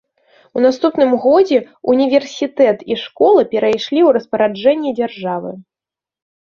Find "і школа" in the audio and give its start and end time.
2.95-3.41